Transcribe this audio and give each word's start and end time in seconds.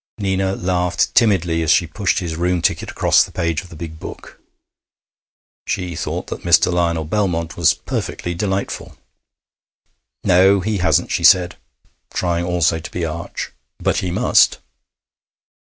Nina 0.17 0.55
laughed 0.55 1.13
timidly 1.13 1.61
as 1.61 1.69
she 1.69 1.85
pushed 1.85 2.17
his 2.17 2.35
room 2.35 2.63
ticket 2.63 2.89
across 2.89 3.23
the 3.23 3.31
page 3.31 3.61
of 3.61 3.69
the 3.69 3.75
big 3.75 3.99
book. 3.99 4.41
She 5.67 5.95
thought 5.95 6.25
that 6.25 6.41
Mr. 6.41 6.73
Lionel 6.73 7.05
Belmont 7.05 7.55
was 7.55 7.75
perfectly 7.75 8.33
delightful. 8.33 8.97
'No,' 10.23 10.59
he 10.61 10.79
hasn't,' 10.79 11.11
she 11.11 11.23
said, 11.23 11.55
trying 12.15 12.45
also 12.45 12.79
to 12.79 12.89
be 12.89 13.05
arch; 13.05 13.51
'but 13.77 13.97
he 13.97 14.09
must.' 14.09 14.57